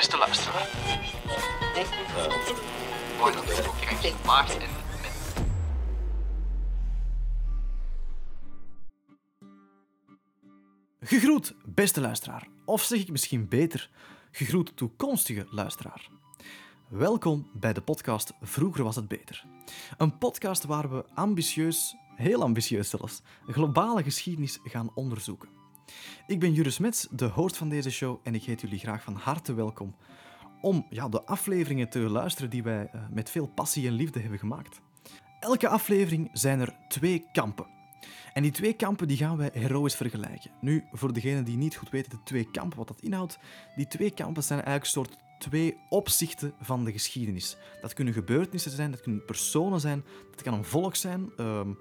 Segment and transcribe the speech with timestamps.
[0.00, 0.68] Beste luisteraar.
[3.18, 4.68] Mooi dat ik paars en
[11.00, 12.48] Gegroet, beste luisteraar.
[12.64, 13.90] Of zeg ik misschien beter,
[14.30, 16.08] gegroet toekomstige luisteraar.
[16.88, 19.44] Welkom bij de podcast Vroeger was het beter.
[19.98, 25.59] Een podcast waar we ambitieus, heel ambitieus zelfs, globale geschiedenis gaan onderzoeken.
[26.26, 29.14] Ik ben Juris Mets, de host van deze show, en ik heet jullie graag van
[29.14, 29.94] harte welkom
[30.60, 34.38] om ja, de afleveringen te luisteren die wij eh, met veel passie en liefde hebben
[34.38, 34.80] gemaakt.
[35.40, 37.66] Elke aflevering zijn er twee kampen.
[38.32, 40.50] En die twee kampen die gaan wij heroïs vergelijken.
[40.60, 43.38] Nu, voor degenen die niet goed weten de twee kampen, wat dat inhoudt,
[43.76, 47.56] die twee kampen zijn eigenlijk een soort twee opzichten van de geschiedenis.
[47.80, 51.72] Dat kunnen gebeurtenissen zijn, dat kunnen personen zijn, dat kan een volk zijn, ehm,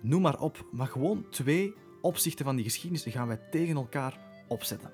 [0.00, 0.66] noem maar op.
[0.72, 4.90] Maar gewoon twee opzichten van die geschiedenis gaan wij tegen elkaar opzetten.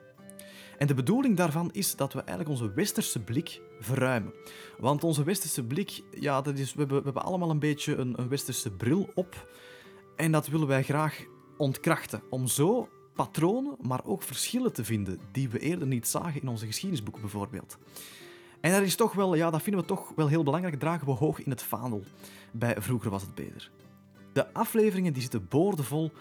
[0.78, 4.32] En de bedoeling daarvan is dat we eigenlijk onze westerse blik verruimen.
[4.78, 8.28] Want onze westerse blik, ja, dat is, we, hebben, we hebben allemaal een beetje een,
[8.28, 9.48] westerse bril op.
[10.16, 11.24] En dat willen wij graag
[11.56, 12.22] ontkrachten.
[12.30, 16.66] Om zo patronen, maar ook verschillen te vinden die we eerder niet zagen in onze
[16.66, 17.78] geschiedenisboeken bijvoorbeeld.
[18.60, 21.12] En dat is toch wel, ja, dat vinden we toch wel heel belangrijk, dragen we
[21.12, 22.02] hoog in het vaandel.
[22.52, 23.70] Bij Vroeger was het beter.
[24.32, 26.12] De afleveringen die zitten boordevol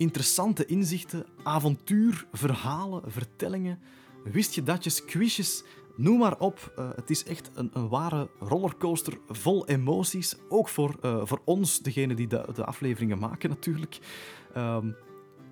[0.00, 3.78] interessante inzichten, avontuur, verhalen, vertellingen,
[4.24, 5.64] wist je datjes, quizjes,
[5.96, 6.72] noem maar op.
[6.78, 10.36] Uh, het is echt een, een, ware rollercoaster vol emoties.
[10.48, 13.98] Ook voor, uh, voor ons, degene die de, de, afleveringen maken natuurlijk.
[14.56, 14.96] Um,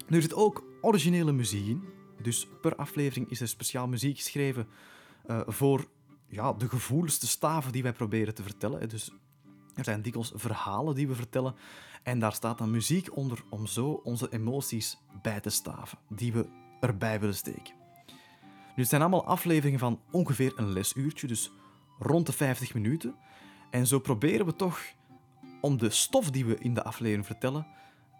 [0.08, 1.83] er zit ook originele muziek in.
[2.22, 4.68] Dus per aflevering is er speciaal muziek geschreven
[5.27, 5.86] uh, voor
[6.28, 8.88] ja, de gevoeligste staven die wij proberen te vertellen.
[8.88, 9.12] Dus
[9.78, 11.54] er zijn dikwijls verhalen die we vertellen.
[12.02, 16.48] En daar staat dan muziek onder om zo onze emoties bij te staven, die we
[16.80, 17.74] erbij willen steken.
[18.76, 21.50] Nu, het zijn allemaal afleveringen van ongeveer een lesuurtje, dus
[21.98, 23.14] rond de 50 minuten.
[23.70, 24.80] En zo proberen we toch
[25.60, 27.67] om de stof die we in de aflevering vertellen,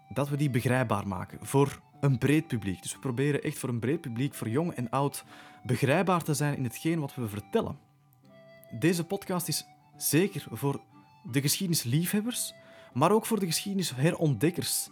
[0.09, 2.81] dat we die begrijpbaar maken voor een breed publiek.
[2.81, 5.23] Dus we proberen echt voor een breed publiek, voor jong en oud,
[5.63, 7.79] begrijpbaar te zijn in hetgeen wat we vertellen.
[8.79, 9.65] Deze podcast is
[9.97, 10.81] zeker voor
[11.23, 12.53] de geschiedenisliefhebbers,
[12.93, 14.89] maar ook voor de geschiedenisherontdekkers.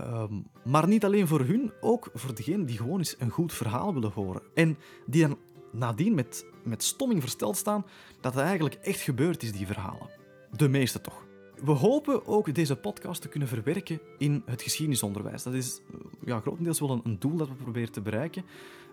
[0.00, 3.94] Um, maar niet alleen voor hun, ook voor degenen die gewoon eens een goed verhaal
[3.94, 4.42] willen horen.
[4.54, 5.38] En die dan
[5.72, 7.86] nadien met, met stomming versteld staan
[8.20, 10.10] dat het eigenlijk echt gebeurd is, die verhalen.
[10.56, 11.28] De meeste toch.
[11.64, 15.42] We hopen ook deze podcast te kunnen verwerken in het geschiedenisonderwijs.
[15.42, 15.80] Dat is
[16.24, 18.44] ja, grotendeels wel een, een doel dat we proberen te bereiken.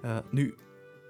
[0.05, 0.55] Uh, nu,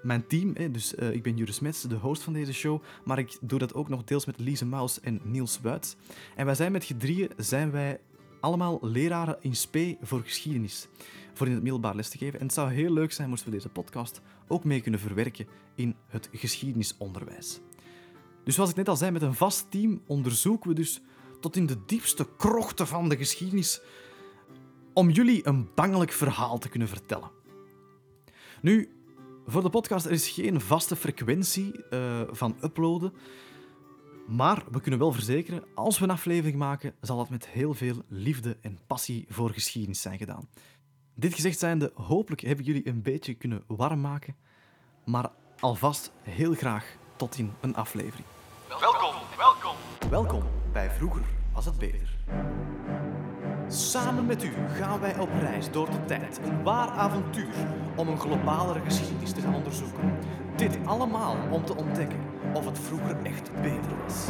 [0.02, 3.38] mijn team, dus uh, ik ben Juris Mets, de host van deze show, maar ik
[3.40, 5.96] doe dat ook nog deels met Lise Maus en Niels Wuits.
[6.36, 8.00] En wij zijn met gedrieën zijn wij
[8.40, 10.88] allemaal leraren in spe voor geschiedenis,
[11.34, 12.38] voor in het middelbaar les te geven.
[12.40, 15.94] En het zou heel leuk zijn moesten we deze podcast ook mee kunnen verwerken in
[16.06, 17.60] het geschiedenisonderwijs.
[18.44, 21.00] Dus zoals ik net al zei, met een vast team onderzoeken we dus
[21.40, 23.80] tot in de diepste krochten van de geschiedenis
[24.92, 27.30] om jullie een bangelijk verhaal te kunnen vertellen.
[28.62, 28.97] Nu,
[29.50, 33.12] voor de podcast er is geen vaste frequentie uh, van uploaden.
[34.26, 38.02] Maar we kunnen wel verzekeren, als we een aflevering maken, zal het met heel veel
[38.08, 40.48] liefde en passie voor geschiedenis zijn gedaan.
[41.14, 44.36] Dit gezegd zijnde, hopelijk hebben jullie een beetje kunnen warm maken.
[45.04, 48.26] Maar alvast heel graag tot in een aflevering.
[48.68, 49.76] Welkom, welkom.
[50.10, 50.42] Welkom
[50.72, 52.16] bij Vroeger was het beter.
[53.68, 56.40] Samen met u gaan wij op reis door de tijd.
[56.44, 57.54] Een waar avontuur
[57.96, 60.12] om een globalere geschiedenis te gaan onderzoeken.
[60.56, 62.18] Dit allemaal om te ontdekken
[62.52, 64.26] of het vroeger echt beter was.